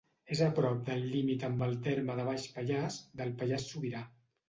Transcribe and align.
És 0.35 0.39
a 0.45 0.45
prop 0.59 0.79
del 0.87 1.03
límit 1.11 1.45
amb 1.51 1.63
el 1.67 1.77
terme 1.89 2.17
de 2.23 2.27
Baix 2.33 2.51
Pallars, 2.59 3.01
del 3.23 3.39
Pallars 3.43 3.73
Sobirà. 3.73 4.07